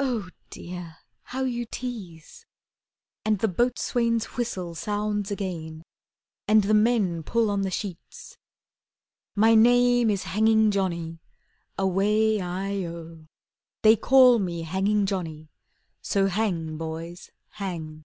[0.00, 2.46] Oh, Dear, how you tease!"
[3.24, 5.84] And the boatswain's whistle sounds again,
[6.48, 8.36] And the men pull on the sheets:
[9.36, 11.20] "My name is Hanging Johnny,
[11.78, 13.26] Away i oh;
[13.82, 15.48] They call me Hanging Johnny,
[16.02, 18.02] So hang, boys, hang."